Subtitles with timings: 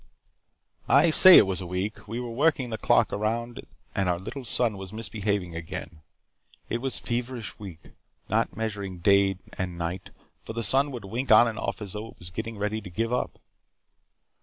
[0.89, 2.07] "I say it was a week.
[2.07, 6.01] We were working the clock around and our little sun was misbehaving again.
[6.69, 7.91] It was a feverish week,
[8.27, 10.09] not measured by day and night,
[10.43, 12.89] for the sun would wink on and off as though it were getting ready to
[12.89, 13.37] give up.